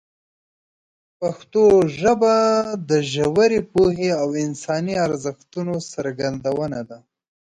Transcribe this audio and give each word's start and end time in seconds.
پښتو 1.19 1.63
ژبه 1.99 2.35
د 2.89 2.91
ژورې 3.13 3.59
پوهې 3.73 4.09
او 4.21 4.29
انساني 4.45 4.95
ارزښتونو 5.07 5.75
څرګندونه 5.93 6.79
ده. 6.89 6.99